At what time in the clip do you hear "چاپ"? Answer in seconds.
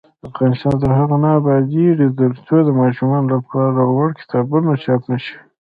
4.83-5.01